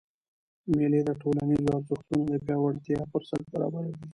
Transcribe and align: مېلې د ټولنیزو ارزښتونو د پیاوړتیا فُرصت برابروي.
مېلې 0.75 1.01
د 1.05 1.09
ټولنیزو 1.21 1.69
ارزښتونو 1.77 2.23
د 2.31 2.33
پیاوړتیا 2.45 2.99
فُرصت 3.11 3.41
برابروي. 3.51 3.95